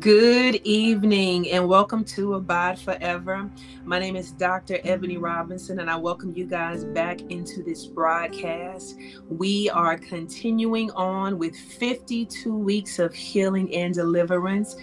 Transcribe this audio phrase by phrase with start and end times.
[0.00, 3.50] Good evening and welcome to Abide Forever.
[3.84, 4.78] My name is Dr.
[4.82, 8.96] Ebony Robinson and I welcome you guys back into this broadcast.
[9.28, 14.74] We are continuing on with 52 weeks of healing and deliverance.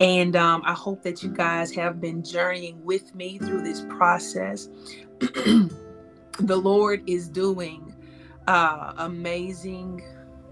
[0.00, 4.68] And um, I hope that you guys have been journeying with me through this process.
[5.20, 5.70] the
[6.38, 7.94] Lord is doing
[8.46, 10.04] uh, amazing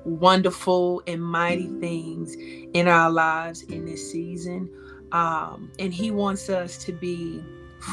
[0.04, 2.36] wonderful and mighty things
[2.75, 4.71] in our lives in this season.
[5.13, 7.43] Um, and He wants us to be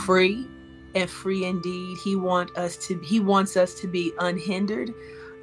[0.06, 0.48] free
[0.96, 1.98] and free indeed.
[2.04, 4.94] He want us to He wants us to be unhindered.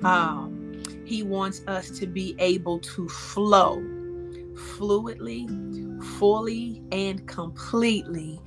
[0.04, 3.78] Um, he wants us to be able to flow
[4.54, 5.48] fluidly,
[6.18, 8.40] fully, and completely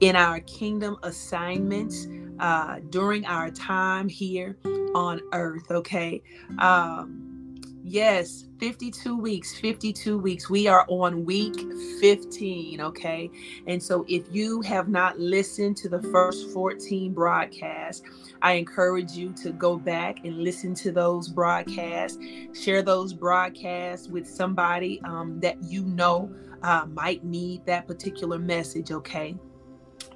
[0.00, 2.06] in our kingdom assignments
[2.40, 4.56] uh, during our time here
[4.94, 5.70] on earth.
[5.70, 6.22] Okay.
[6.58, 7.27] Um,
[7.90, 10.50] Yes, 52 weeks, 52 weeks.
[10.50, 11.54] We are on week
[12.00, 13.30] 15, okay?
[13.66, 18.02] And so if you have not listened to the first 14 broadcasts,
[18.42, 22.18] I encourage you to go back and listen to those broadcasts,
[22.52, 26.30] share those broadcasts with somebody um, that you know
[26.62, 29.34] uh, might need that particular message, okay?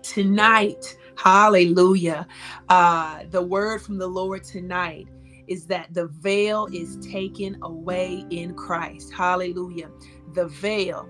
[0.02, 2.26] Tonight, hallelujah,
[2.68, 5.08] uh, the word from the Lord tonight
[5.52, 9.12] is that the veil is taken away in Christ.
[9.12, 9.90] Hallelujah.
[10.32, 11.08] The veil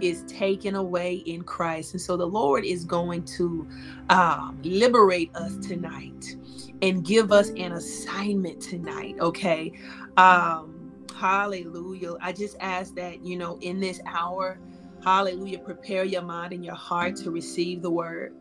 [0.00, 1.94] is taken away in Christ.
[1.94, 3.66] And so the Lord is going to
[4.08, 6.36] um, liberate us tonight
[6.80, 9.16] and give us an assignment tonight.
[9.20, 9.72] Okay.
[10.16, 12.14] Um, hallelujah.
[12.20, 14.60] I just ask that, you know, in this hour,
[15.02, 18.32] hallelujah, prepare your mind and your heart to receive the word.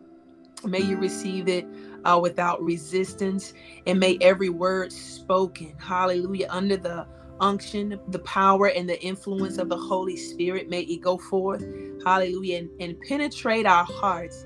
[0.63, 1.65] May you receive it
[2.05, 3.53] uh, without resistance,
[3.85, 7.05] and may every word spoken, hallelujah, under the
[7.39, 11.65] unction, the power, and the influence of the Holy Spirit, may it go forth,
[12.05, 14.45] hallelujah, and, and penetrate our hearts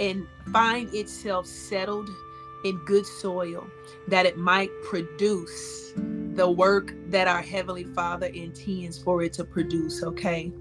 [0.00, 2.08] and find itself settled
[2.64, 3.66] in good soil,
[4.08, 5.92] that it might produce
[6.34, 10.52] the work that our Heavenly Father intends for it to produce, okay?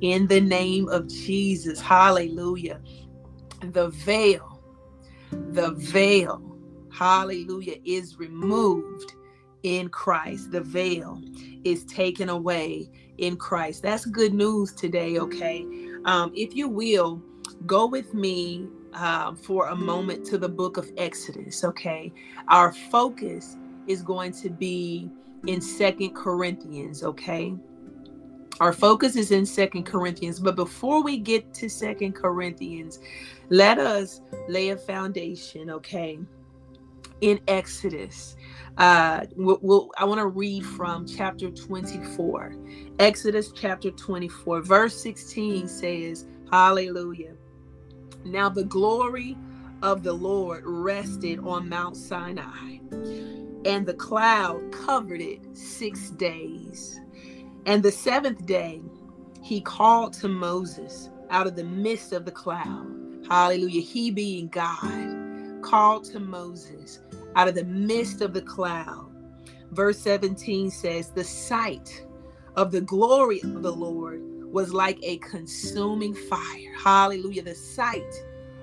[0.00, 2.80] In the name of Jesus, hallelujah
[3.70, 4.51] the veil,
[5.52, 6.42] the veil,
[6.92, 9.14] hallelujah, is removed
[9.62, 10.50] in Christ.
[10.50, 11.20] The veil
[11.64, 12.88] is taken away
[13.18, 13.82] in Christ.
[13.82, 15.66] That's good news today, okay?
[16.04, 17.22] Um, if you will,
[17.66, 22.12] go with me uh, for a moment to the book of Exodus, okay?
[22.48, 23.56] Our focus
[23.86, 25.10] is going to be
[25.46, 27.54] in Second Corinthians, okay?
[28.60, 33.00] Our focus is in Second Corinthians, but before we get to Second Corinthians,
[33.52, 36.18] let us lay a foundation, okay?
[37.20, 38.34] In Exodus,
[38.78, 42.56] uh, we'll, we'll, I want to read from chapter 24.
[42.98, 47.34] Exodus chapter 24, verse 16 says, Hallelujah.
[48.24, 49.36] Now the glory
[49.82, 52.78] of the Lord rested on Mount Sinai,
[53.66, 56.98] and the cloud covered it six days.
[57.66, 58.80] And the seventh day,
[59.42, 62.91] he called to Moses out of the midst of the cloud.
[63.32, 63.80] Hallelujah.
[63.80, 67.00] He being God called to Moses
[67.34, 69.10] out of the midst of the cloud.
[69.70, 72.04] Verse 17 says, The sight
[72.56, 74.20] of the glory of the Lord
[74.52, 76.74] was like a consuming fire.
[76.78, 77.42] Hallelujah.
[77.42, 78.12] The sight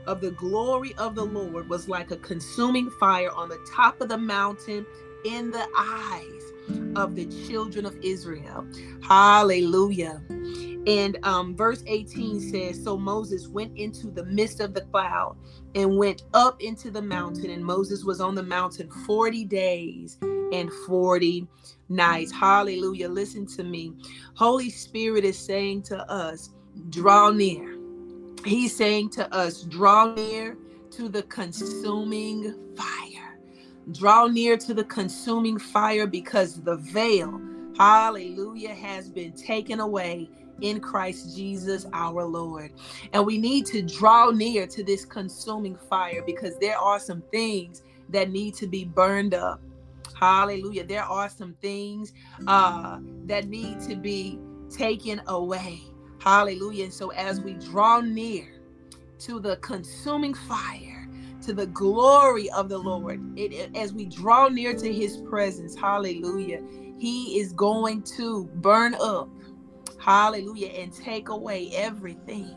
[0.06, 4.10] of the glory of the Lord was like a consuming fire on the top of
[4.10, 4.86] the mountain
[5.26, 6.54] in the eyes
[6.96, 8.68] of the children of Israel.
[9.02, 10.22] Hallelujah.
[10.88, 15.38] And um, verse 18 says So Moses went into the midst of the cloud
[15.76, 20.72] and went up into the mountain, and Moses was on the mountain 40 days and
[20.88, 21.48] 40
[21.90, 22.32] nights.
[22.32, 23.10] Hallelujah.
[23.10, 23.94] Listen to me.
[24.36, 26.50] Holy Spirit is saying to us,
[26.90, 27.78] Draw near.
[28.46, 30.58] He's saying to us, Draw near
[30.92, 33.20] to the consuming fire
[33.92, 37.42] Draw near to the consuming fire because the veil,
[37.76, 40.30] hallelujah, has been taken away
[40.62, 42.72] in Christ Jesus our Lord.
[43.14, 47.84] And we need to draw near to this consuming fire because there are some things
[48.10, 49.62] that need to be burned up.
[50.20, 50.86] Hallelujah.
[50.86, 52.14] There are some things
[52.48, 54.40] uh, that need to be
[54.70, 55.82] taken away.
[56.20, 56.86] Hallelujah.
[56.86, 58.60] And so as we draw near
[59.20, 61.00] to the consuming fire,
[61.42, 63.22] to the glory of the Lord.
[63.38, 66.62] It, it, as we draw near to his presence, hallelujah,
[66.98, 69.30] he is going to burn up,
[70.00, 72.56] hallelujah, and take away everything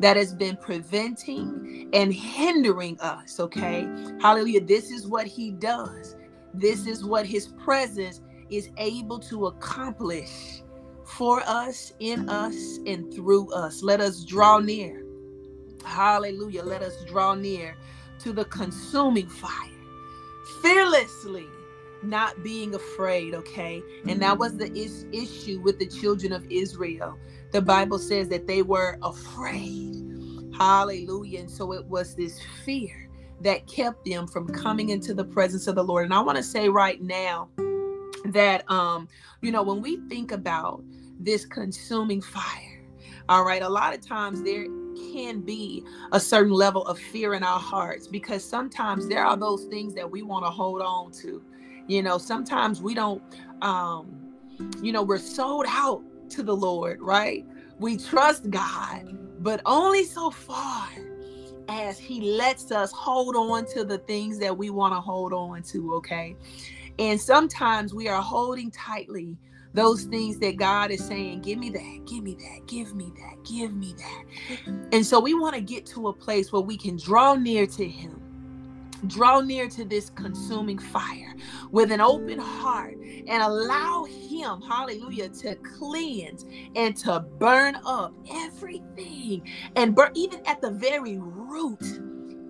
[0.00, 3.88] that has been preventing and hindering us, okay?
[4.20, 4.64] Hallelujah.
[4.64, 6.16] This is what he does,
[6.54, 10.62] this is what his presence is able to accomplish
[11.04, 13.82] for us, in us, and through us.
[13.82, 15.04] Let us draw near.
[15.84, 16.62] Hallelujah.
[16.62, 17.76] Let us draw near
[18.20, 19.70] to the consuming fire
[20.62, 21.48] fearlessly
[22.02, 23.82] not being afraid, okay?
[24.06, 27.18] And that was the is- issue with the children of Israel.
[27.52, 29.96] The Bible says that they were afraid.
[30.58, 31.40] Hallelujah.
[31.40, 33.08] And so it was this fear
[33.40, 36.04] that kept them from coming into the presence of the Lord.
[36.04, 37.48] And I want to say right now
[38.26, 39.08] that um
[39.40, 40.82] you know when we think about
[41.18, 42.84] this consuming fire,
[43.28, 44.66] all right, a lot of times there
[45.12, 49.64] can be a certain level of fear in our hearts because sometimes there are those
[49.64, 51.42] things that we want to hold on to
[51.86, 53.22] you know, sometimes we don't,
[53.62, 54.18] um,
[54.82, 57.46] you know, we're sold out to the Lord, right?
[57.78, 60.88] We trust God, but only so far
[61.68, 65.62] as He lets us hold on to the things that we want to hold on
[65.64, 66.36] to, okay?
[66.98, 69.36] And sometimes we are holding tightly
[69.74, 73.42] those things that God is saying, give me that, give me that, give me that,
[73.44, 74.24] give me that.
[74.92, 77.88] And so we want to get to a place where we can draw near to
[77.88, 78.21] Him
[79.08, 81.34] Draw near to this consuming fire
[81.72, 86.44] with an open heart and allow Him, hallelujah, to cleanse
[86.76, 91.84] and to burn up everything and burn, even at the very root,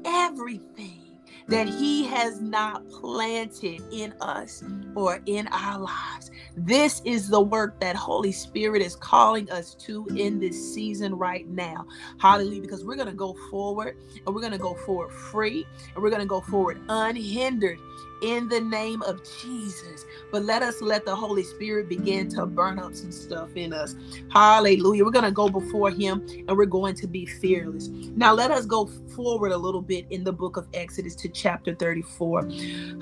[0.05, 1.02] everything
[1.49, 4.62] that He has not planted in us
[4.94, 6.31] or in our lives.
[6.56, 11.47] This is the work that Holy Spirit is calling us to in this season right
[11.49, 11.87] now.
[12.19, 12.62] Hallelujah.
[12.62, 13.97] Because we're going to go forward
[14.27, 17.79] and we're going to go forward free and we're going to go forward unhindered
[18.23, 20.07] in the name of Jesus.
[20.31, 23.95] But let us let the Holy Spirit begin to burn up some stuff in us.
[24.31, 25.05] Hallelujah.
[25.05, 27.89] We're going to go before Him and we're going to be fearless.
[27.89, 31.75] Now, let us go forward a little bit in the book of Exodus to chapter
[31.75, 32.49] 34.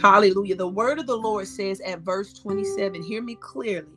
[0.00, 0.56] Hallelujah.
[0.56, 3.88] The word of the Lord says at verse 27, hear me clearly.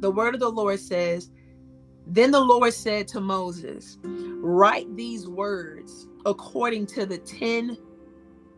[0.00, 1.30] The word of the Lord says,
[2.06, 7.76] Then the Lord said to Moses, Write these words according to the 10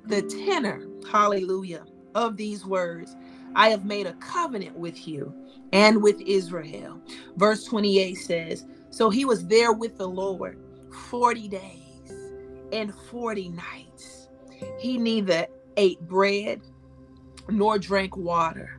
[0.04, 1.84] the tenor, hallelujah,
[2.14, 3.16] of these words.
[3.54, 5.34] I have made a covenant with you
[5.72, 7.00] and with Israel.
[7.36, 10.58] Verse 28 says, So he was there with the Lord
[11.10, 12.12] 40 days
[12.72, 14.28] and 40 nights.
[14.78, 15.46] He neither
[15.76, 16.62] ate bread
[17.48, 18.78] nor drank water.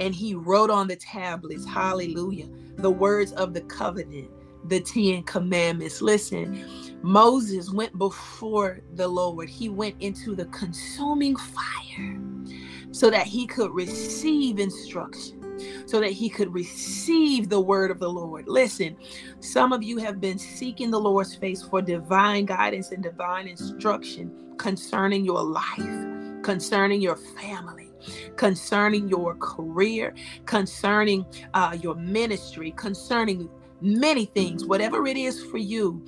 [0.00, 4.30] And he wrote on the tablets, hallelujah, the words of the covenant,
[4.68, 6.00] the 10 commandments.
[6.00, 6.64] Listen,
[7.02, 12.20] Moses went before the Lord, he went into the consuming fire
[12.90, 15.34] so that he could receive instruction.
[15.86, 18.46] So that he could receive the word of the Lord.
[18.46, 18.96] Listen,
[19.40, 24.54] some of you have been seeking the Lord's face for divine guidance and divine instruction
[24.56, 27.90] concerning your life, concerning your family,
[28.36, 30.14] concerning your career,
[30.46, 33.48] concerning uh, your ministry, concerning
[33.80, 36.04] many things, whatever it is for you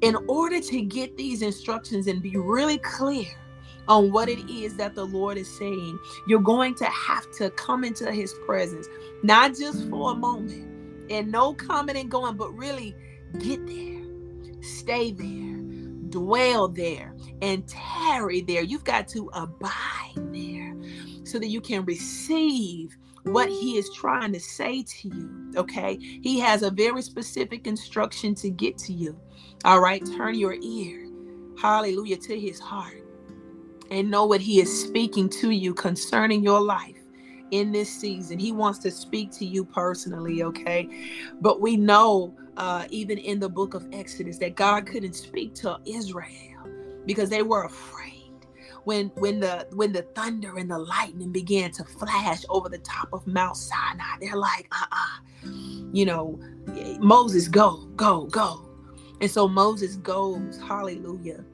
[0.00, 3.26] in order to get these instructions and be really clear
[3.88, 7.84] on what it is that the Lord is saying, you're going to have to come
[7.84, 8.86] into his presence,
[9.22, 10.70] not just for a moment
[11.10, 12.94] and no coming and going, but really
[13.38, 14.02] get there,
[14.62, 15.56] stay there,
[16.08, 18.62] dwell there, and tarry there.
[18.62, 20.74] You've got to abide there
[21.24, 25.52] so that you can receive what he is trying to say to you.
[25.56, 25.98] Okay.
[26.00, 29.18] He has a very specific instruction to get to you.
[29.64, 31.08] All right, turn your ear,
[31.60, 33.02] hallelujah, to his heart
[33.90, 36.96] and know what he is speaking to you concerning your life
[37.50, 38.38] in this season.
[38.38, 40.88] He wants to speak to you personally, okay?
[41.40, 45.78] But we know, uh, even in the book of Exodus, that God couldn't speak to
[45.86, 46.68] Israel
[47.06, 48.03] because they were afraid.
[48.84, 53.08] When when the when the thunder and the lightning began to flash over the top
[53.12, 55.20] of Mount Sinai, they're like, uh-uh,
[55.92, 56.38] you know,
[57.00, 58.62] Moses, go, go, go.
[59.20, 61.44] And so Moses goes, hallelujah,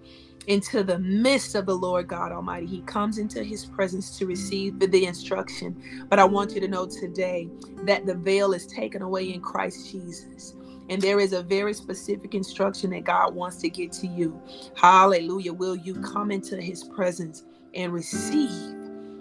[0.47, 2.67] into the midst of the Lord God Almighty.
[2.67, 5.81] He comes into his presence to receive the instruction.
[6.09, 7.49] But I want you to know today
[7.85, 10.55] that the veil is taken away in Christ Jesus.
[10.91, 14.41] And there is a very specific instruction that God wants to get to you.
[14.77, 15.55] Hallelujah.
[15.55, 17.45] Will you come into his presence
[17.75, 18.75] and receive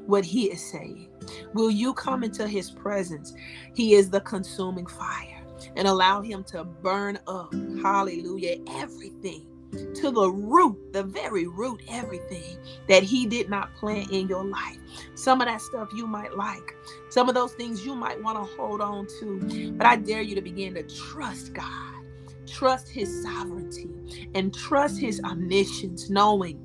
[0.07, 1.09] what he is saying?
[1.53, 3.33] Will you come into his presence?
[3.75, 5.39] He is the consuming fire
[5.75, 12.57] and allow Him to burn up, hallelujah, everything to the root, the very root, everything
[12.87, 14.77] that He did not plant in your life.
[15.15, 16.75] Some of that stuff you might like,
[17.09, 20.35] some of those things you might want to hold on to, but I dare you
[20.35, 22.05] to begin to trust God,
[22.47, 23.89] trust His sovereignty,
[24.35, 26.59] and trust His omniscience, knowing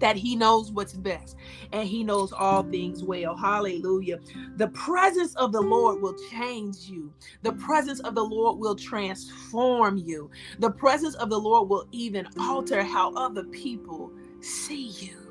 [0.00, 1.36] that he knows what's best
[1.72, 3.36] and he knows all things well.
[3.36, 4.18] Hallelujah.
[4.56, 7.12] The presence of the Lord will change you.
[7.42, 10.30] The presence of the Lord will transform you.
[10.60, 15.25] The presence of the Lord will even alter how other people see you.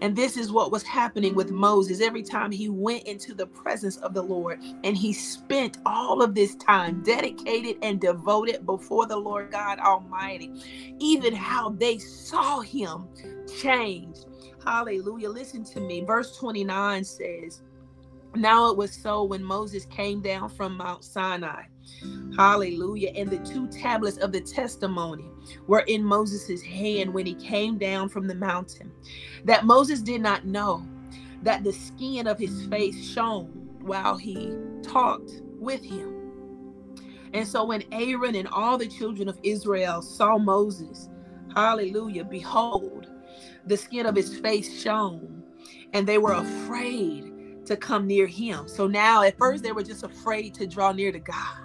[0.00, 3.96] And this is what was happening with Moses every time he went into the presence
[3.98, 9.16] of the Lord and he spent all of this time dedicated and devoted before the
[9.16, 10.52] Lord God Almighty.
[10.98, 13.08] Even how they saw him
[13.60, 14.26] changed.
[14.64, 15.30] Hallelujah.
[15.30, 16.02] Listen to me.
[16.02, 17.62] Verse 29 says,
[18.34, 21.64] Now it was so when Moses came down from Mount Sinai.
[22.36, 23.10] Hallelujah.
[23.16, 25.26] And the two tablets of the testimony
[25.66, 28.92] were in Moses' hand when he came down from the mountain.
[29.44, 30.86] That Moses did not know
[31.42, 36.20] that the skin of his face shone while he talked with him.
[37.32, 41.08] And so when Aaron and all the children of Israel saw Moses,
[41.54, 43.08] hallelujah, behold,
[43.66, 45.42] the skin of his face shone,
[45.92, 47.29] and they were afraid
[47.70, 48.66] to come near him.
[48.66, 51.58] So now, at first, they were just afraid to draw near to God.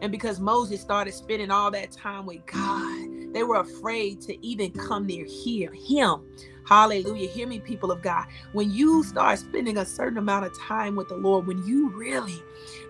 [0.00, 4.72] And because Moses started spending all that time with God, they were afraid to even
[4.72, 6.24] come near him.
[6.66, 7.28] Hallelujah.
[7.28, 8.26] Hear me, people of God.
[8.52, 12.42] When you start spending a certain amount of time with the Lord, when you really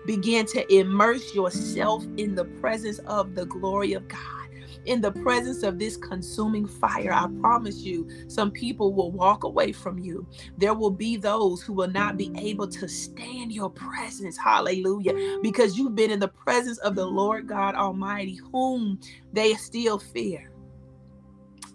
[0.07, 4.38] begin to immerse yourself in the presence of the glory of God,
[4.85, 9.71] in the presence of this consuming fire, I promise you, some people will walk away
[9.71, 10.25] from you.
[10.57, 14.37] There will be those who will not be able to stand your presence.
[14.37, 15.13] Hallelujah.
[15.41, 18.99] Because you've been in the presence of the Lord God Almighty, whom
[19.33, 20.51] they still fear.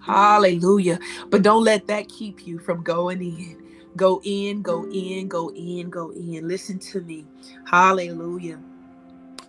[0.00, 0.98] Hallelujah.
[1.30, 3.62] But don't let that keep you from going in.
[3.96, 6.48] Go in, go in, go in, go in.
[6.48, 7.26] Listen to me.
[7.64, 8.60] Hallelujah.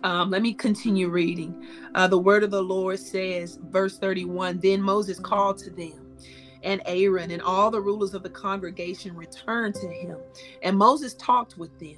[0.06, 1.66] Um, let me continue reading.
[1.96, 6.16] Uh, the word of the Lord says, verse 31 Then Moses called to them,
[6.62, 10.16] and Aaron and all the rulers of the congregation returned to him.
[10.62, 11.96] And Moses talked with them.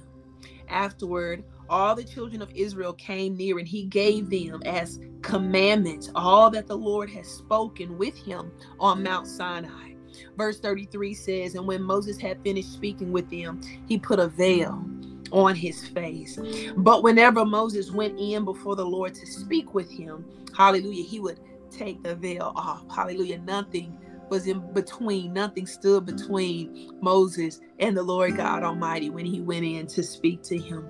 [0.69, 6.49] Afterward, all the children of Israel came near, and he gave them as commandments all
[6.49, 9.93] that the Lord has spoken with him on Mount Sinai.
[10.35, 14.83] Verse 33 says, And when Moses had finished speaking with them, he put a veil
[15.31, 16.39] on his face.
[16.77, 21.39] But whenever Moses went in before the Lord to speak with him, hallelujah, he would
[21.71, 22.83] take the veil off.
[22.93, 23.39] Hallelujah.
[23.39, 23.97] Nothing
[24.29, 29.65] was in between, nothing stood between Moses and the Lord God Almighty when he went
[29.65, 30.89] in to speak to him.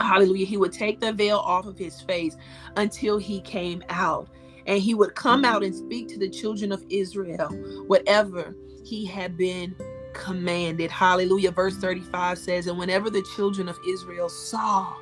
[0.00, 0.46] Hallelujah.
[0.46, 2.36] He would take the veil off of his face
[2.76, 4.28] until he came out.
[4.66, 7.48] And he would come out and speak to the children of Israel,
[7.86, 9.74] whatever he had been
[10.14, 10.90] commanded.
[10.90, 11.50] Hallelujah.
[11.50, 14.94] Verse 35 says, And whenever the children of Israel saw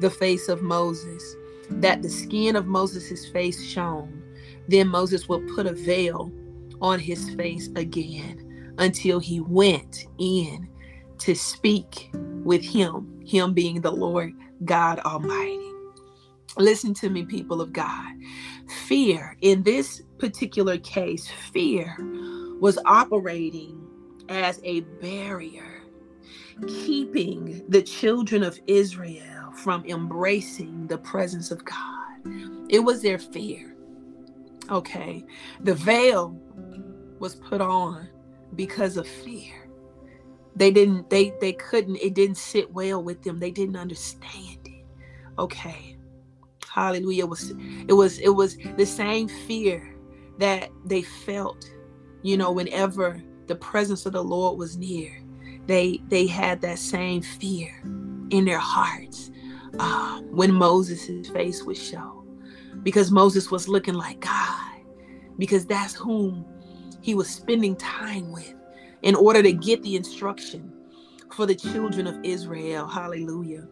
[0.00, 1.36] the face of Moses,
[1.70, 4.22] that the skin of Moses' face shone,
[4.68, 6.32] then Moses would put a veil
[6.80, 10.68] on his face again until he went in
[11.18, 12.10] to speak
[12.44, 14.32] with him, him being the Lord
[14.64, 15.70] God Almighty.
[16.58, 18.12] Listen to me, people of God.
[18.86, 21.96] Fear, in this particular case, fear
[22.60, 23.81] was operating
[24.32, 25.82] as a barrier,
[26.66, 32.68] keeping the children of Israel from embracing the presence of God.
[32.68, 33.76] It was their fear.
[34.70, 35.24] Okay.
[35.60, 36.40] The veil
[37.18, 38.08] was put on
[38.54, 39.68] because of fear.
[40.54, 43.38] They didn't, they they couldn't, it didn't sit well with them.
[43.38, 44.84] They didn't understand it.
[45.38, 45.96] Okay.
[46.68, 47.24] Hallelujah.
[47.24, 47.50] It was
[47.88, 49.94] it was it was the same fear
[50.38, 51.70] that they felt,
[52.22, 55.22] you know, whenever the presence of the Lord was near,
[55.66, 57.82] they they had that same fear
[58.30, 59.30] in their hearts
[59.78, 62.24] uh, when Moses' face would show,
[62.82, 64.80] because Moses was looking like God,
[65.38, 66.44] because that's whom
[67.00, 68.54] he was spending time with
[69.02, 70.72] in order to get the instruction
[71.32, 72.86] for the children of Israel.
[72.86, 73.66] Hallelujah.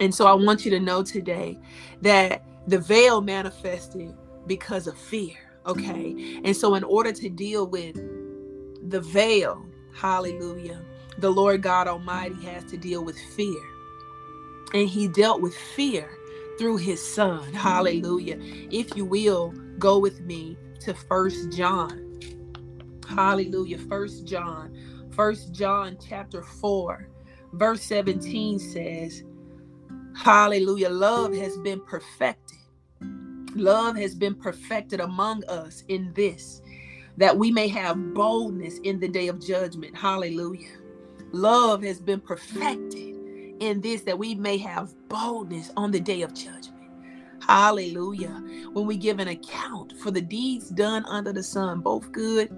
[0.00, 1.58] And so I want you to know today
[2.00, 4.14] that the veil manifested
[4.46, 5.36] because of fear.
[5.66, 6.40] Okay.
[6.44, 7.96] And so, in order to deal with
[8.88, 10.82] the veil, hallelujah,
[11.18, 13.60] the Lord God Almighty has to deal with fear.
[14.74, 16.10] And he dealt with fear
[16.58, 17.52] through his son.
[17.52, 18.38] Hallelujah.
[18.40, 22.20] If you will, go with me to First John.
[23.08, 23.78] Hallelujah.
[23.78, 24.76] First John.
[25.10, 27.08] First John chapter 4,
[27.52, 29.24] verse 17 says,
[30.16, 30.88] Hallelujah.
[30.88, 32.58] Love has been perfected.
[33.54, 36.61] Love has been perfected among us in this
[37.18, 39.96] that we may have boldness in the day of judgment.
[39.96, 40.78] Hallelujah.
[41.32, 43.16] Love has been perfected
[43.60, 46.76] in this that we may have boldness on the day of judgment.
[47.46, 48.42] Hallelujah.
[48.72, 52.50] When we give an account for the deeds done under the sun, both good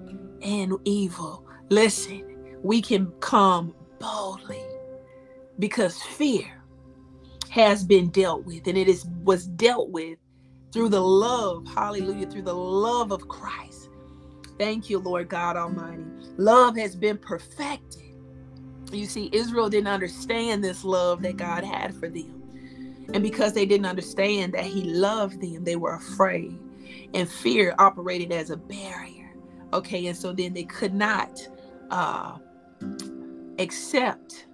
[0.42, 1.44] and evil.
[1.70, 2.24] Listen,
[2.62, 4.62] we can come boldly
[5.58, 6.46] because fear
[7.50, 10.18] has been dealt with and it is was dealt with
[10.72, 13.83] through the love hallelujah through the love of christ
[14.58, 16.06] thank you lord god almighty.
[16.36, 18.02] Love has been perfected.
[18.92, 22.42] You see israel didn't understand this love that god had for them.
[23.12, 26.60] And because they didn't understand that he loved them they were afraid.
[27.14, 29.34] And fear operated as a barrier.
[29.72, 31.40] Okay and so then they could not
[31.90, 32.38] uh
[33.58, 34.46] accept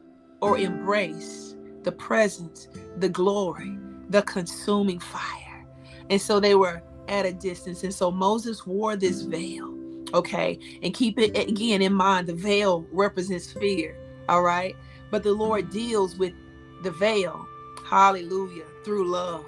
[0.42, 3.78] or embrace the presence, the glory,
[4.10, 5.66] the consuming fire.
[6.10, 7.82] And so they were at a distance.
[7.84, 9.74] And so Moses wore this veil,
[10.14, 10.58] okay?
[10.82, 13.96] And keep it again in mind the veil represents fear,
[14.28, 14.76] all right?
[15.10, 16.32] But the Lord deals with
[16.82, 17.46] the veil,
[17.84, 19.44] hallelujah, through love.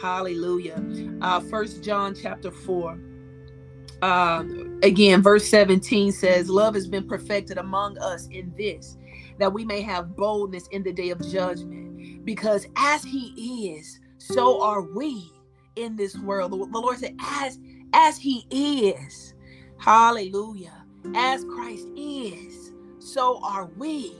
[0.00, 0.82] Hallelujah.
[1.20, 2.98] Uh, First John chapter 4.
[4.02, 4.44] Uh,
[4.82, 8.96] again, verse 17 says, Love has been perfected among us in this,
[9.38, 12.24] that we may have boldness in the day of judgment.
[12.24, 15.30] Because as he is, so are we
[15.76, 16.52] in this world.
[16.52, 17.58] The Lord said, as
[17.94, 19.34] as he is,
[19.82, 20.84] hallelujah,
[21.14, 24.14] as Christ is, so are we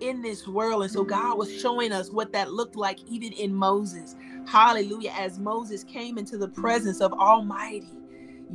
[0.00, 0.82] in this world.
[0.82, 4.14] And so God was showing us what that looked like even in Moses.
[4.46, 5.12] Hallelujah.
[5.16, 7.90] As Moses came into the presence of Almighty.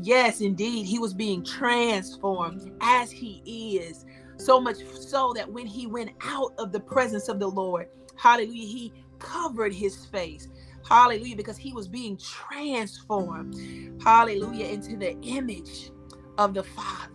[0.02, 3.42] Yes, indeed, he was being transformed as he
[3.78, 4.06] is
[4.38, 8.68] so much so that when he went out of the presence of the Lord, hallelujah,
[8.68, 10.48] he covered his face.
[10.88, 15.92] Hallelujah, because he was being transformed, hallelujah, into the image
[16.38, 17.10] of the Father.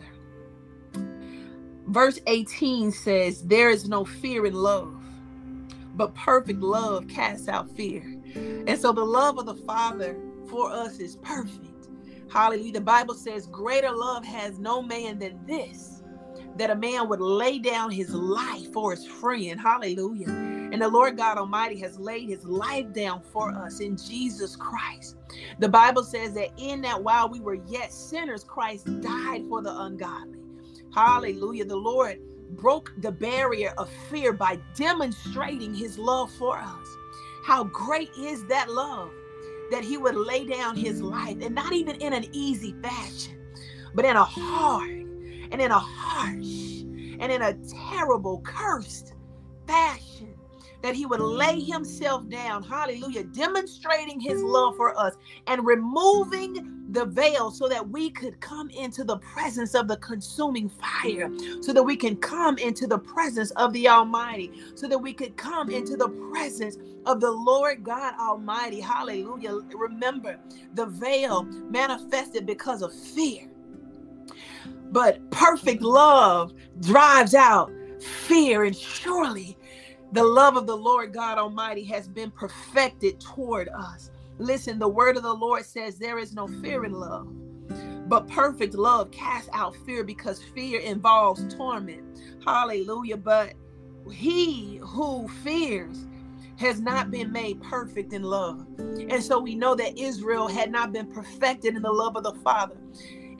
[1.87, 4.94] Verse 18 says, There is no fear in love,
[5.94, 8.02] but perfect love casts out fear.
[8.34, 10.16] And so the love of the Father
[10.48, 11.88] for us is perfect.
[12.30, 12.72] Hallelujah.
[12.72, 16.02] The Bible says, Greater love has no man than this
[16.56, 19.60] that a man would lay down his life for his friend.
[19.60, 20.28] Hallelujah.
[20.28, 25.16] And the Lord God Almighty has laid his life down for us in Jesus Christ.
[25.58, 29.76] The Bible says that in that while we were yet sinners, Christ died for the
[29.82, 30.38] ungodly.
[30.94, 31.64] Hallelujah.
[31.64, 32.18] The Lord
[32.50, 36.96] broke the barrier of fear by demonstrating his love for us.
[37.44, 39.10] How great is that love
[39.70, 43.38] that he would lay down his life and not even in an easy fashion,
[43.94, 46.82] but in a hard and in a harsh
[47.20, 47.54] and in a
[47.90, 49.14] terrible, cursed
[49.66, 50.38] fashion
[50.82, 55.14] that he would lay himself down, hallelujah, demonstrating his love for us
[55.46, 60.68] and removing the veil so that we could come into the presence of the consuming
[60.68, 65.12] fire, so that we can come into the presence of the Almighty, so that we
[65.12, 69.58] could come into the presence of the Lord God Almighty, hallelujah.
[69.74, 70.38] Remember,
[70.74, 73.50] the veil manifested because of fear.
[74.90, 79.58] But perfect love drives out fear, and surely
[80.12, 84.11] the love of the Lord God Almighty has been perfected toward us.
[84.38, 87.29] Listen, the word of the Lord says there is no fear in love,
[88.09, 92.21] but perfect love casts out fear because fear involves torment.
[92.44, 93.18] Hallelujah.
[93.18, 93.55] But
[94.12, 96.07] he who fears
[96.59, 98.66] has not been made perfect in love.
[98.79, 102.35] And so we know that Israel had not been perfected in the love of the
[102.44, 102.77] Father.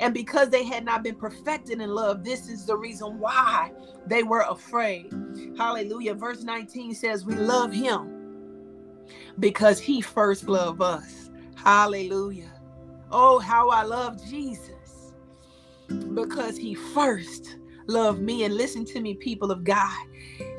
[0.01, 3.73] And because they had not been perfected in love, this is the reason why
[4.07, 5.13] they were afraid.
[5.57, 6.15] Hallelujah.
[6.15, 8.27] Verse 19 says, We love him
[9.41, 11.31] because he first loved us.
[11.57, 12.53] Hallelujah.
[13.11, 14.79] Oh, how I love Jesus
[16.15, 18.45] because he first loved me.
[18.45, 20.07] And listen to me, people of God.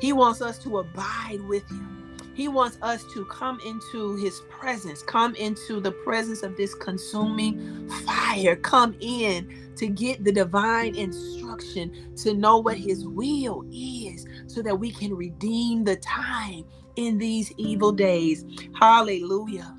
[0.00, 1.99] He wants us to abide with him.
[2.40, 7.86] He wants us to come into his presence, come into the presence of this consuming
[8.06, 14.62] fire, come in to get the divine instruction, to know what his will is, so
[14.62, 16.64] that we can redeem the time
[16.96, 18.46] in these evil days.
[18.80, 19.76] Hallelujah.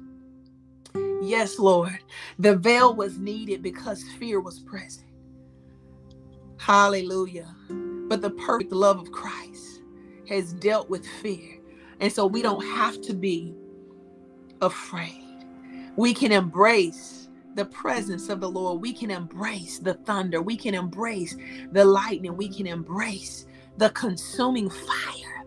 [1.19, 1.97] Yes, Lord.
[2.37, 5.07] The veil was needed because fear was present.
[6.57, 7.55] Hallelujah.
[8.07, 9.81] But the perfect love of Christ
[10.29, 11.60] has dealt with fear
[12.01, 13.55] and so we don't have to be
[14.61, 15.45] afraid.
[15.95, 18.81] We can embrace the presence of the Lord.
[18.81, 20.41] We can embrace the thunder.
[20.41, 21.35] We can embrace
[21.71, 22.37] the lightning.
[22.37, 23.45] We can embrace
[23.77, 25.45] the consuming fire.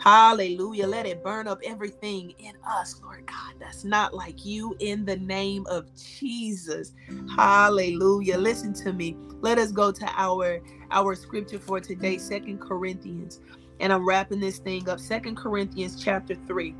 [0.00, 0.86] Hallelujah.
[0.86, 3.54] Let it burn up everything in us, Lord God.
[3.58, 6.92] That's not like you in the name of Jesus.
[7.36, 8.38] Hallelujah.
[8.38, 9.16] Listen to me.
[9.40, 10.60] Let us go to our
[10.92, 13.40] our scripture for today, Second Corinthians
[13.80, 15.00] and I'm wrapping this thing up.
[15.00, 16.74] Second Corinthians chapter 3.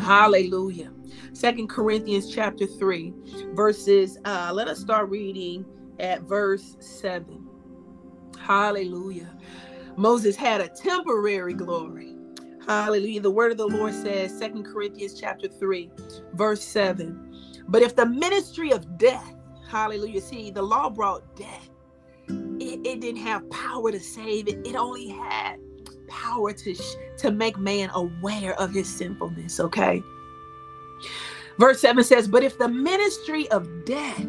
[0.00, 0.90] Hallelujah.
[1.32, 3.12] Second Corinthians chapter 3,
[3.54, 5.64] verses, uh, let us start reading
[6.00, 7.46] at verse 7.
[8.38, 9.30] Hallelujah.
[9.96, 12.16] Moses had a temporary glory.
[12.66, 13.20] Hallelujah.
[13.20, 15.90] The word of the Lord says, Second Corinthians chapter 3,
[16.32, 17.64] verse 7.
[17.68, 19.34] But if the ministry of death,
[19.68, 21.70] hallelujah, see, the law brought death.
[22.28, 24.66] It, it didn't have power to save it.
[24.66, 25.58] It only had
[26.14, 30.02] power to sh- to make man aware of his sinfulness, okay?
[31.58, 34.26] Verse 7 says, But if the ministry of death,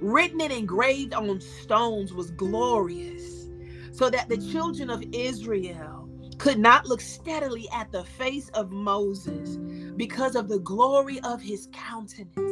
[0.00, 3.48] written and engraved on stones, was glorious,
[3.92, 9.58] so that the children of Israel could not look steadily at the face of Moses
[9.96, 12.49] because of the glory of his countenance.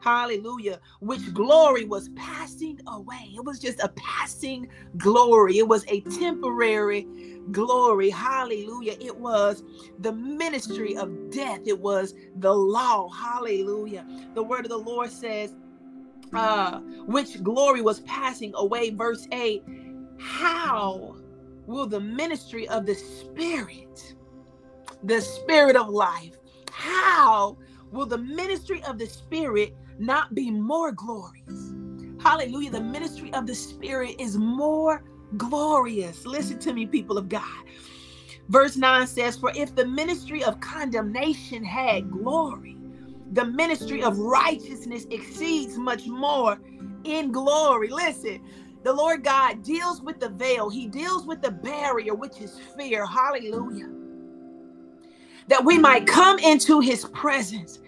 [0.00, 0.80] Hallelujah.
[1.00, 3.32] Which glory was passing away.
[3.34, 4.68] It was just a passing
[4.98, 5.58] glory.
[5.58, 7.08] It was a temporary
[7.50, 8.10] glory.
[8.10, 8.96] Hallelujah.
[9.00, 9.62] It was
[9.98, 11.60] the ministry of death.
[11.66, 13.08] It was the law.
[13.10, 14.06] Hallelujah.
[14.34, 15.54] The word of the Lord says,
[16.34, 18.90] uh, which glory was passing away.
[18.90, 19.64] Verse 8
[20.18, 21.16] How
[21.66, 24.14] will the ministry of the Spirit,
[25.02, 26.36] the Spirit of life,
[26.70, 27.58] how
[27.94, 31.72] will the ministry of the Spirit not be more glorious?
[32.20, 32.70] Hallelujah.
[32.70, 35.04] The ministry of the Spirit is more
[35.36, 36.26] glorious.
[36.26, 37.64] Listen to me, people of God.
[38.48, 42.76] Verse 9 says, For if the ministry of condemnation had glory,
[43.32, 46.58] the ministry of righteousness exceeds much more
[47.04, 47.88] in glory.
[47.88, 48.40] Listen,
[48.82, 53.06] the Lord God deals with the veil, He deals with the barrier, which is fear.
[53.06, 53.90] Hallelujah.
[55.48, 57.80] That we might come into His presence,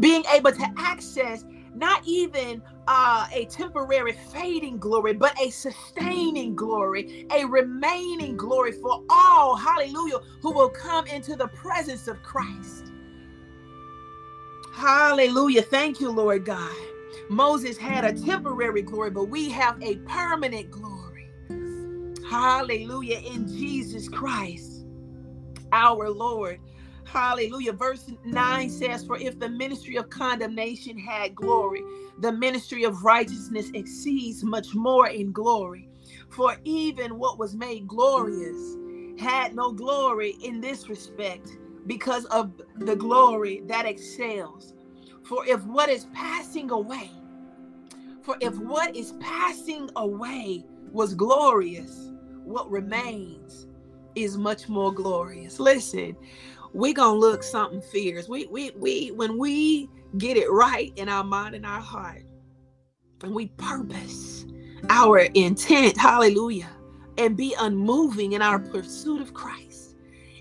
[0.00, 1.44] being able to access
[1.74, 9.02] not even uh, a temporary fading glory, but a sustaining glory, a remaining glory for
[9.08, 12.92] all, hallelujah, who will come into the presence of Christ.
[14.74, 15.62] Hallelujah.
[15.62, 16.74] Thank you, Lord God.
[17.30, 21.30] Moses had a temporary glory, but we have a permanent glory.
[22.28, 23.18] Hallelujah.
[23.20, 24.86] In Jesus Christ,
[25.72, 26.58] our Lord.
[27.04, 27.72] Hallelujah.
[27.72, 31.82] Verse 9 says, For if the ministry of condemnation had glory,
[32.20, 35.88] the ministry of righteousness exceeds much more in glory.
[36.30, 38.76] For even what was made glorious
[39.18, 41.48] had no glory in this respect
[41.86, 44.74] because of the glory that excels.
[45.24, 47.10] For if what is passing away,
[48.22, 52.10] for if what is passing away was glorious,
[52.44, 53.66] what remains
[54.14, 55.58] is much more glorious.
[55.60, 56.16] Listen,
[56.72, 58.28] we gonna look something fierce.
[58.28, 62.24] We we we when we get it right in our mind and our heart,
[63.22, 64.46] and we purpose
[64.88, 66.70] our intent, hallelujah,
[67.18, 69.96] and be unmoving in our pursuit of Christ,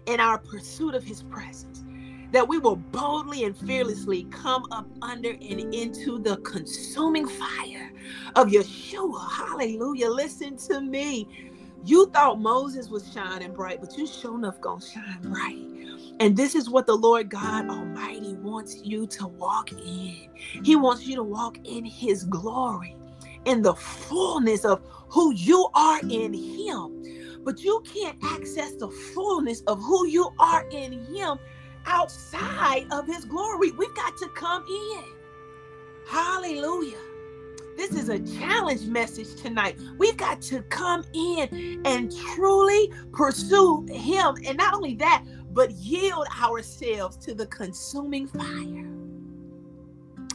[0.06, 1.84] in our pursuit of his presence,
[2.32, 7.92] that we will boldly and fearlessly come up under and into the consuming fire
[8.36, 9.30] of Yeshua.
[9.30, 10.10] Hallelujah.
[10.10, 11.28] Listen to me.
[11.84, 15.71] You thought Moses was shining bright, but you sure enough gonna shine bright.
[16.22, 20.30] And this is what the Lord God Almighty wants you to walk in.
[20.64, 22.96] He wants you to walk in His glory,
[23.46, 27.42] in the fullness of who you are in Him.
[27.44, 31.40] But you can't access the fullness of who you are in Him
[31.88, 33.72] outside of His glory.
[33.72, 35.04] We've got to come in.
[36.06, 37.02] Hallelujah.
[37.78, 39.80] This is a challenge message tonight.
[39.98, 44.36] We've got to come in and truly pursue Him.
[44.46, 48.88] And not only that, but yield ourselves to the consuming fire.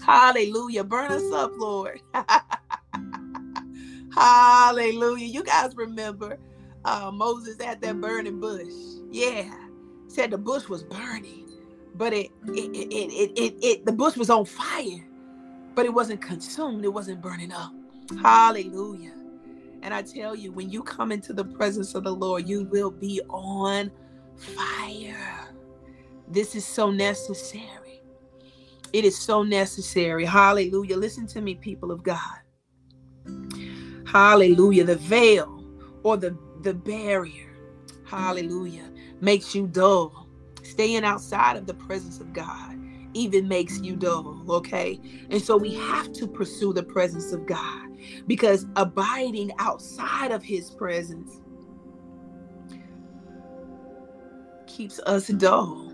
[0.04, 0.84] Hallelujah.
[0.84, 2.00] Burn us up, Lord.
[4.14, 5.26] Hallelujah.
[5.26, 6.38] You guys remember
[6.84, 8.72] uh, Moses at that burning bush.
[9.10, 9.50] Yeah.
[10.08, 11.46] Said the bush was burning,
[11.94, 15.04] but it it, it it it it the bush was on fire,
[15.74, 17.72] but it wasn't consumed, it wasn't burning up.
[18.22, 19.12] Hallelujah.
[19.82, 22.90] And I tell you, when you come into the presence of the Lord, you will
[22.90, 23.90] be on
[24.36, 25.48] fire.
[26.28, 28.02] This is so necessary.
[28.92, 30.24] It is so necessary.
[30.24, 30.96] Hallelujah.
[30.96, 32.40] Listen to me, people of God.
[34.06, 34.84] Hallelujah.
[34.84, 35.64] The veil
[36.02, 37.56] or the, the barrier,
[38.04, 40.28] hallelujah, makes you dull.
[40.62, 42.76] Staying outside of the presence of God
[43.14, 45.00] even makes you dull, okay?
[45.30, 47.88] And so we have to pursue the presence of God
[48.26, 51.40] because abiding outside of his presence
[54.76, 55.90] keeps us dull.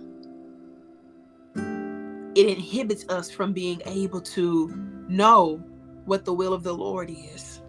[2.35, 4.75] It inhibits us from being able to
[5.09, 5.63] know
[6.05, 7.61] what the will of the Lord is.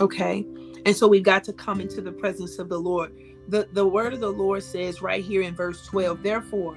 [0.00, 0.44] Okay?
[0.84, 3.16] And so we've got to come into the presence of the Lord.
[3.48, 6.76] The, the word of the Lord says right here in verse 12, therefore,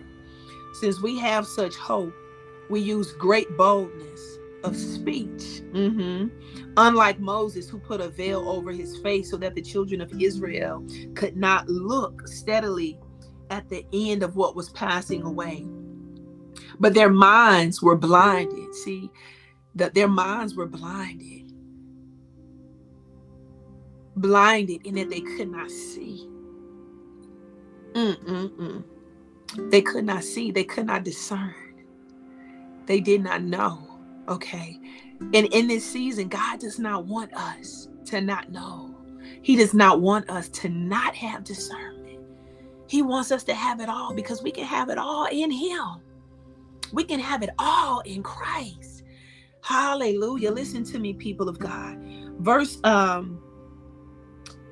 [0.79, 2.13] since we have such hope,
[2.69, 4.32] we use great boldness
[4.63, 5.61] of speech.
[5.73, 6.27] Mm-hmm.
[6.77, 10.85] Unlike Moses, who put a veil over his face so that the children of Israel
[11.15, 12.99] could not look steadily
[13.49, 15.65] at the end of what was passing away.
[16.79, 18.73] But their minds were blinded.
[18.75, 19.11] See,
[19.75, 21.51] that their minds were blinded.
[24.15, 26.27] Blinded in that they could not see.
[27.93, 28.83] Mm-mm-mm.
[29.69, 31.53] They could not see, they could not discern.
[32.85, 33.92] They did not know.
[34.29, 34.79] Okay.
[35.33, 38.95] And in this season, God does not want us to not know.
[39.41, 42.19] He does not want us to not have discernment.
[42.87, 46.01] He wants us to have it all because we can have it all in Him.
[46.91, 49.03] We can have it all in Christ.
[49.61, 50.51] Hallelujah.
[50.51, 51.97] Listen to me, people of God.
[52.39, 53.41] Verse um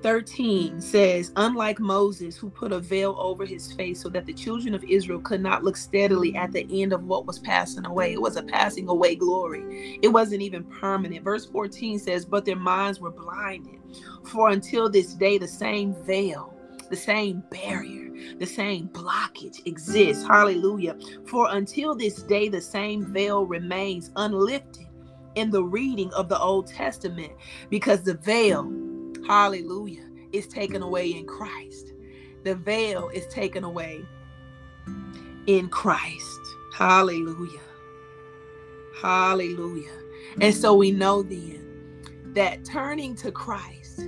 [0.01, 4.73] 13 says, Unlike Moses, who put a veil over his face so that the children
[4.73, 8.13] of Israel could not look steadily at the end of what was passing away.
[8.13, 11.23] It was a passing away glory, it wasn't even permanent.
[11.23, 13.79] Verse 14 says, But their minds were blinded.
[14.25, 16.53] For until this day, the same veil,
[16.89, 20.25] the same barrier, the same blockage exists.
[20.25, 20.97] Hallelujah.
[21.25, 24.87] For until this day, the same veil remains unlifted
[25.35, 27.31] in the reading of the Old Testament
[27.69, 28.71] because the veil
[29.27, 31.93] hallelujah, is taken away in Christ.
[32.43, 34.03] The veil is taken away
[35.47, 36.39] in Christ.
[36.73, 37.59] Hallelujah.
[39.01, 39.91] Hallelujah.
[40.39, 41.61] And so we know then
[42.33, 44.01] that turning to Christ,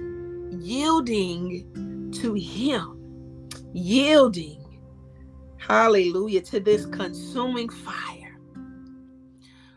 [0.51, 4.79] yielding to Him, yielding,
[5.57, 8.37] hallelujah, to this consuming fire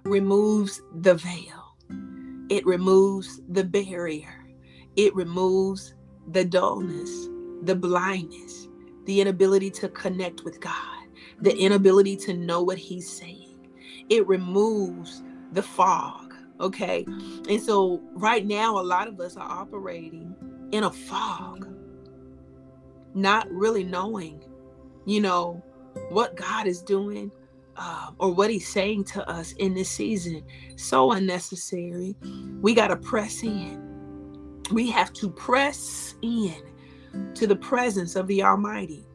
[0.05, 1.77] removes the veil,
[2.49, 4.36] it removes the barrier
[4.96, 5.94] it removes
[6.28, 7.28] the dullness,
[7.62, 8.68] the blindness,
[9.04, 11.06] the inability to connect with God,
[11.40, 13.68] the inability to know what He's saying.
[14.09, 16.35] It removes the fog.
[16.59, 17.04] Okay.
[17.48, 20.35] And so, right now, a lot of us are operating
[20.72, 21.68] in a fog,
[23.14, 24.42] not really knowing,
[25.04, 25.62] you know,
[26.09, 27.30] what God is doing,
[27.76, 30.42] uh, or what he's saying to us in this season
[30.76, 32.16] so unnecessary
[32.61, 33.86] we got to press in
[34.72, 36.55] we have to press in
[37.35, 39.07] to the presence of the Almighty.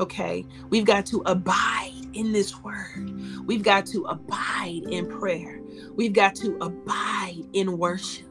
[0.00, 3.12] Okay, we've got to abide in this word.
[3.46, 5.60] We've got to abide in prayer.
[5.96, 8.26] We've got to abide in worship.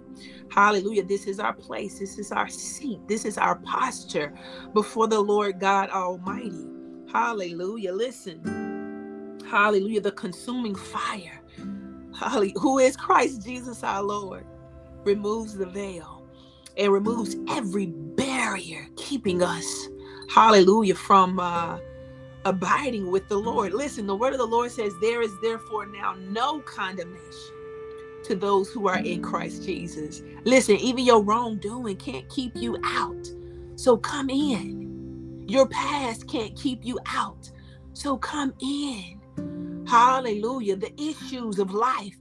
[0.51, 1.04] Hallelujah.
[1.06, 1.99] This is our place.
[1.99, 3.01] This is our seat.
[3.08, 4.34] This is our posture
[4.73, 6.67] before the Lord God Almighty.
[7.12, 7.93] Hallelujah.
[7.93, 8.62] Listen.
[9.49, 10.01] Hallelujah.
[10.01, 11.41] The consuming fire.
[12.19, 12.54] Hallelujah.
[12.60, 14.45] Who is Christ Jesus our Lord?
[15.06, 16.14] Removes the veil
[16.78, 19.90] and removes every barrier keeping us,
[20.34, 21.80] hallelujah, from uh,
[22.46, 23.74] abiding with the Lord.
[23.74, 27.56] Listen, the word of the Lord says, There is therefore now no condemnation
[28.24, 30.22] to those who are in Christ Jesus.
[30.46, 33.28] Listen, even your wrongdoing can't keep you out.
[33.76, 35.46] So come in.
[35.48, 37.52] Your past can't keep you out.
[37.94, 39.22] So come in.
[39.88, 40.76] Hallelujah.
[40.76, 42.18] The issues of life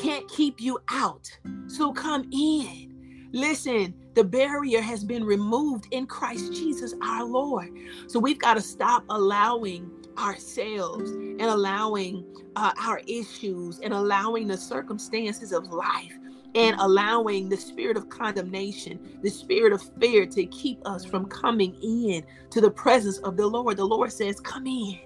[0.00, 1.28] can't keep you out.
[1.68, 2.97] So come in.
[3.32, 7.70] Listen, the barrier has been removed in Christ Jesus our Lord.
[8.06, 12.24] So we've got to stop allowing ourselves and allowing
[12.56, 16.12] uh, our issues and allowing the circumstances of life
[16.54, 21.76] and allowing the spirit of condemnation, the spirit of fear to keep us from coming
[21.82, 23.76] in to the presence of the Lord.
[23.76, 24.98] The Lord says, Come in.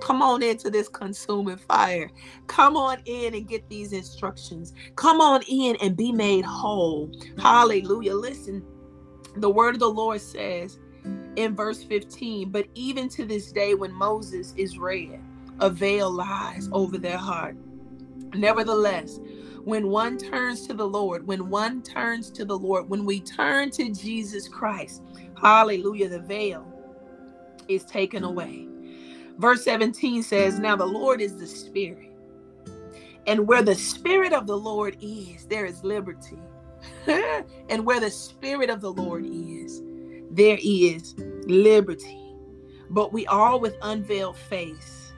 [0.00, 2.10] Come on into this consuming fire.
[2.46, 4.72] Come on in and get these instructions.
[4.96, 7.10] Come on in and be made whole.
[7.38, 8.14] Hallelujah.
[8.14, 8.64] Listen,
[9.36, 10.78] the word of the Lord says
[11.36, 15.20] in verse 15, but even to this day, when Moses is read,
[15.60, 17.56] a veil lies over their heart.
[18.34, 19.20] Nevertheless,
[19.64, 23.70] when one turns to the Lord, when one turns to the Lord, when we turn
[23.72, 25.02] to Jesus Christ,
[25.40, 26.66] hallelujah, the veil
[27.68, 28.68] is taken away.
[29.38, 32.10] Verse 17 says, Now the Lord is the Spirit.
[33.26, 36.38] And where the Spirit of the Lord is, there is liberty.
[37.06, 39.82] and where the Spirit of the Lord is,
[40.30, 41.14] there is
[41.46, 42.20] liberty.
[42.90, 45.12] But we all with unveiled face,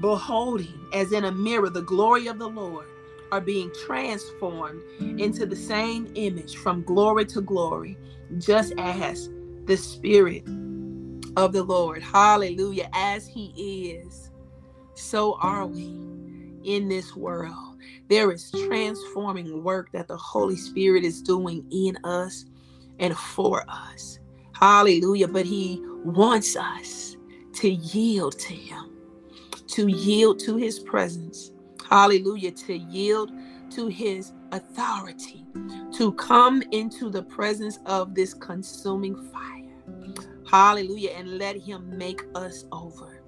[0.00, 2.86] beholding as in a mirror the glory of the Lord,
[3.30, 7.96] are being transformed into the same image from glory to glory,
[8.38, 9.30] just as
[9.64, 10.44] the Spirit
[11.38, 12.02] of the Lord.
[12.02, 12.88] Hallelujah.
[12.92, 14.30] As He is,
[14.94, 15.86] so are we
[16.64, 17.76] in this world.
[18.08, 22.44] There is transforming work that the Holy Spirit is doing in us
[22.98, 24.18] and for us.
[24.52, 25.28] Hallelujah.
[25.28, 27.16] But He wants us
[27.54, 28.90] to yield to Him,
[29.68, 31.52] to yield to His presence.
[31.88, 32.50] Hallelujah.
[32.50, 33.30] To yield
[33.70, 35.44] to his authority
[35.94, 40.27] to come into the presence of this consuming fire.
[40.50, 41.10] Hallelujah.
[41.10, 43.22] And let him make us over.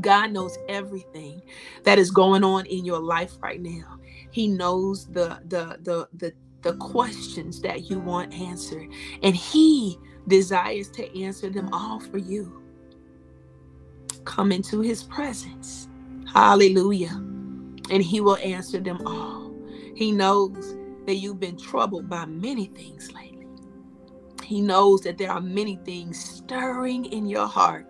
[0.00, 1.42] God knows everything
[1.84, 3.98] that is going on in your life right now.
[4.30, 8.88] He knows the the the the the questions that you want answered
[9.22, 12.62] and he desires to answer them all for you.
[14.24, 15.88] Come into his presence.
[16.32, 17.22] Hallelujah.
[17.90, 19.54] And he will answer them all.
[19.96, 20.76] He knows
[21.06, 23.33] that you've been troubled by many things lately.
[24.44, 27.86] He knows that there are many things stirring in your heart.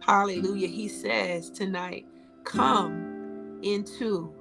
[0.00, 0.68] Hallelujah.
[0.68, 2.06] He says tonight,
[2.44, 4.32] come into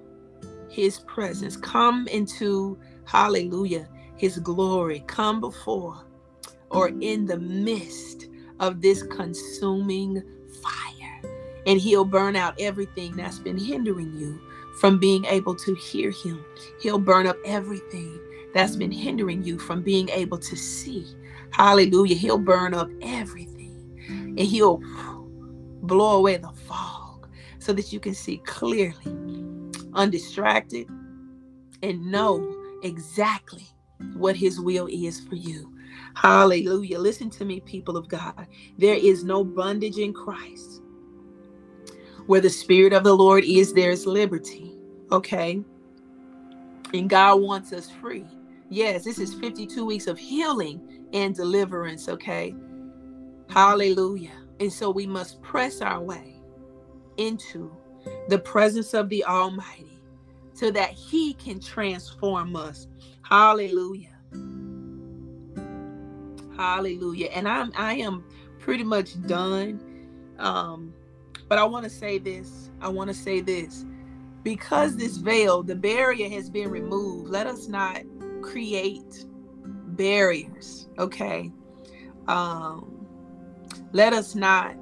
[0.69, 1.57] his presence.
[1.57, 5.03] Come into, hallelujah, his glory.
[5.07, 6.05] Come before
[6.69, 8.27] or in the midst
[8.59, 10.23] of this consuming
[10.61, 11.21] fire.
[11.65, 14.39] And he'll burn out everything that's been hindering you
[14.79, 16.43] from being able to hear him.
[16.81, 18.19] He'll burn up everything
[18.53, 21.05] that's been hindering you from being able to see.
[21.51, 22.15] Hallelujah.
[22.15, 24.81] He'll burn up everything and he'll
[25.81, 27.27] blow away the fog
[27.59, 29.17] so that you can see clearly,
[29.93, 30.87] undistracted,
[31.83, 33.65] and know exactly
[34.13, 35.73] what his will is for you.
[36.15, 36.99] Hallelujah.
[36.99, 38.47] Listen to me, people of God.
[38.77, 40.81] There is no bondage in Christ.
[42.27, 44.75] Where the Spirit of the Lord is, there's liberty.
[45.11, 45.61] Okay?
[46.93, 48.25] And God wants us free.
[48.69, 52.09] Yes, this is 52 weeks of healing and deliverance.
[52.09, 52.55] Okay?
[53.49, 54.31] Hallelujah.
[54.59, 56.41] And so we must press our way
[57.17, 57.75] into
[58.29, 59.99] the presence of the Almighty
[60.53, 62.87] so that He can transform us.
[63.21, 64.15] Hallelujah.
[66.55, 67.27] Hallelujah.
[67.27, 68.23] And I'm I am
[68.59, 69.79] pretty much done.
[70.39, 70.93] Um,
[71.47, 72.71] but I want to say this.
[72.81, 73.85] I want to say this.
[74.43, 78.01] Because this veil, the barrier has been removed, let us not
[78.41, 79.25] create
[79.97, 80.89] barriers.
[80.97, 81.51] Okay.
[82.27, 83.07] Um,
[83.93, 84.75] let us not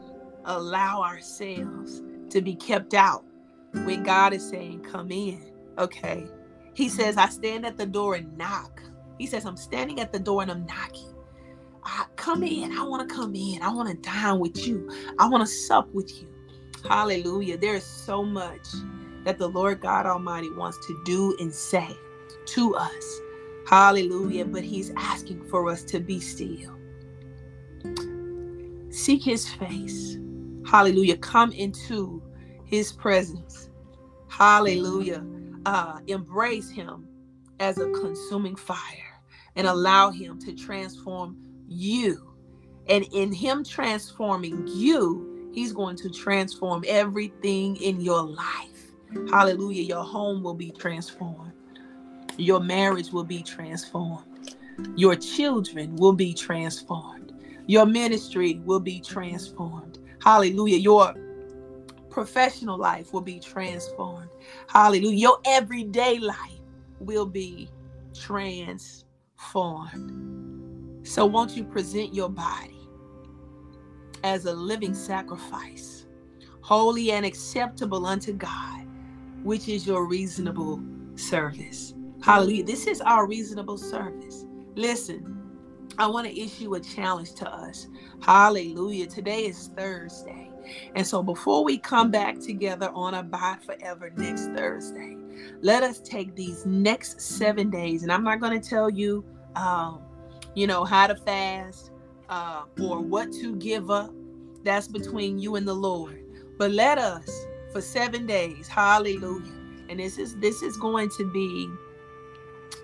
[0.45, 3.23] allow ourselves to be kept out
[3.71, 5.51] when God is saying, Come in.
[5.77, 6.25] Okay.
[6.73, 8.81] He says, I stand at the door and knock.
[9.17, 11.13] He says, I'm standing at the door and I'm knocking.
[11.83, 12.77] I, come in.
[12.77, 13.61] I want to come in.
[13.61, 14.89] I want to dine with you.
[15.19, 16.27] I want to sup with you.
[16.89, 17.57] Hallelujah.
[17.57, 18.67] There is so much
[19.23, 21.87] that the Lord God Almighty wants to do and say
[22.47, 23.21] to us.
[23.67, 24.45] Hallelujah.
[24.45, 26.77] But He's asking for us to be still.
[28.89, 30.17] Seek His face.
[30.65, 31.17] Hallelujah.
[31.17, 32.21] Come into
[32.65, 33.69] His presence.
[34.27, 35.25] Hallelujah.
[35.65, 37.07] Uh, embrace Him
[37.59, 39.21] as a consuming fire
[39.55, 42.33] and allow Him to transform you.
[42.87, 48.91] And in Him transforming you, He's going to transform everything in your life.
[49.29, 49.83] Hallelujah.
[49.83, 51.53] Your home will be transformed,
[52.37, 54.55] your marriage will be transformed,
[54.95, 57.33] your children will be transformed,
[57.67, 59.99] your ministry will be transformed.
[60.23, 60.77] Hallelujah.
[60.77, 61.13] Your
[62.09, 64.29] professional life will be transformed.
[64.67, 65.17] Hallelujah.
[65.17, 66.61] Your everyday life
[66.99, 67.69] will be
[68.13, 69.05] transformed.
[71.07, 72.79] So, won't you present your body
[74.23, 76.05] as a living sacrifice,
[76.61, 78.87] holy and acceptable unto God,
[79.43, 80.81] which is your reasonable
[81.15, 81.94] service?
[82.25, 82.63] Hallelujah.
[82.63, 84.47] This is our reasonable service.
[84.73, 85.37] Listen,
[85.99, 87.87] I want to issue a challenge to us.
[88.19, 89.05] Hallelujah.
[89.05, 90.49] Today is Thursday.
[90.95, 95.15] And so before we come back together on Abide Forever next Thursday,
[95.61, 98.01] let us take these next seven days.
[98.01, 99.23] And I'm not going to tell you
[99.55, 100.01] um,
[100.55, 101.91] you know, how to fast
[102.29, 104.11] uh, or what to give up.
[104.63, 106.23] That's between you and the Lord.
[106.57, 107.29] But let us
[107.71, 109.53] for seven days, hallelujah.
[109.89, 111.69] And this is this is going to be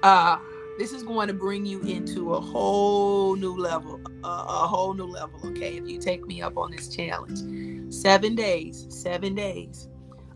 [0.03, 0.37] uh
[0.77, 5.05] this is going to bring you into a whole new level, uh, a whole new
[5.05, 5.77] level, okay?
[5.77, 7.93] If you take me up on this challenge.
[7.93, 9.89] 7 days, 7 days.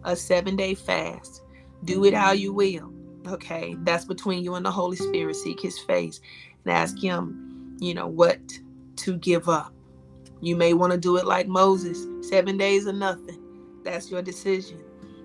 [0.03, 1.41] A 7-day fast.
[1.83, 2.93] Do it how you will.
[3.27, 3.75] Okay?
[3.79, 5.35] That's between you and the Holy Spirit.
[5.35, 6.21] Seek his face
[6.63, 8.39] and ask him, you know, what
[8.97, 9.73] to give up.
[10.41, 13.41] You may want to do it like Moses, seven days or nothing.
[13.83, 14.79] That's your decision.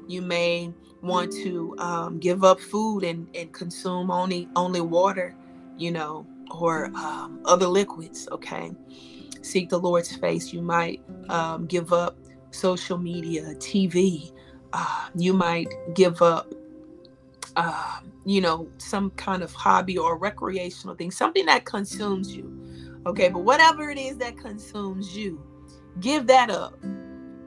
[0.09, 0.73] You may
[1.03, 5.35] want to um, give up food and, and consume only only water,
[5.77, 8.29] you know, or um, other liquids.
[8.33, 8.73] Okay,
[9.43, 10.53] seek the Lord's face.
[10.53, 12.17] You might um, give up
[12.51, 14.33] social media, TV.
[14.73, 16.53] Uh, you might give up
[17.57, 22.57] uh, you know, some kind of hobby or recreational thing, something that consumes you.
[23.07, 25.43] Okay, but whatever it is that consumes you,
[26.01, 26.79] give that up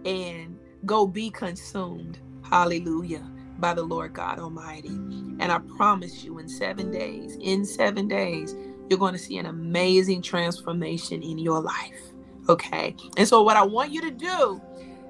[0.05, 2.19] and go be consumed.
[2.43, 3.29] Hallelujah.
[3.63, 4.89] By the Lord God Almighty.
[4.89, 8.53] And I promise you, in seven days, in seven days,
[8.89, 12.11] you're going to see an amazing transformation in your life.
[12.49, 12.93] Okay.
[13.15, 14.61] And so, what I want you to do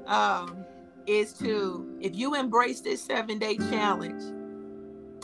[0.05, 0.63] um,
[1.07, 4.21] is to, if you embrace this seven day challenge,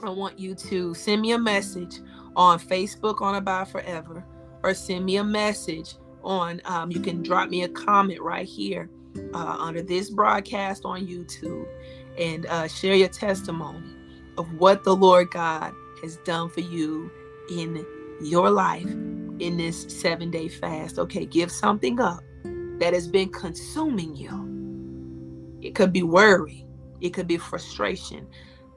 [0.02, 2.00] I want you to send me a message
[2.36, 4.26] on Facebook on Abide Forever
[4.64, 8.90] or send me a message on, um, you can drop me a comment right here
[9.36, 11.68] uh, under this broadcast on YouTube
[12.20, 13.96] and uh, share your testimony
[14.38, 17.12] of what the Lord God has done for you
[17.50, 17.86] in
[18.22, 18.90] your life
[19.40, 21.00] in this seven day fast.
[21.00, 22.22] Okay, give something up
[22.80, 24.60] that has been consuming you.
[25.62, 26.66] It could be worry,
[27.02, 28.28] it could be frustration.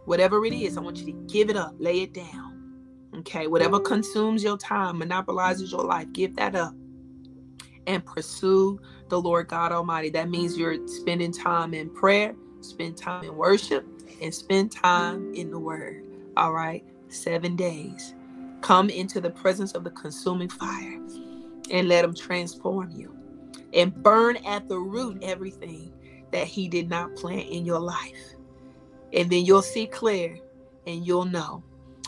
[0.06, 2.70] Whatever it is, I want you to give it up, lay it down.
[3.18, 6.74] Okay, whatever consumes your time, monopolizes your life, give that up
[7.86, 10.10] and pursue the Lord God Almighty.
[10.10, 12.34] That means you're spending time in prayer,
[12.64, 13.86] spend time in worship,
[14.20, 16.04] and spend time in the Word.
[16.36, 18.14] All right, seven days.
[18.60, 21.00] Come into the presence of the consuming fire
[21.70, 23.16] and let Him transform you
[23.74, 25.92] and burn at the root everything
[26.30, 28.34] that He did not plant in your life.
[29.12, 30.38] And then you'll see clear
[30.86, 31.62] and you'll know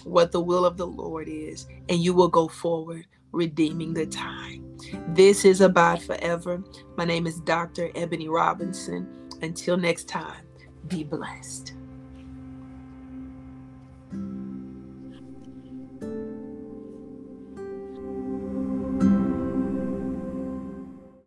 [0.05, 4.79] what the will of the Lord is, and you will go forward redeeming the time.
[5.09, 6.63] This is Abide Forever.
[6.97, 7.91] My name is Dr.
[7.95, 9.09] Ebony Robinson.
[9.43, 10.44] Until next time,
[10.89, 11.73] be blessed.